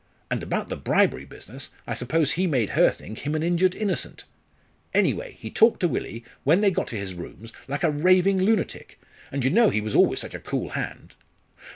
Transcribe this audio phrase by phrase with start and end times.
[0.31, 4.23] And about the bribery business I suppose he made her think him an injured innocent.
[4.95, 8.99] Anyway, he talked to Willie, when they got to his rooms, like a raving lunatic,
[9.31, 11.13] and you know he was always such a cool hand.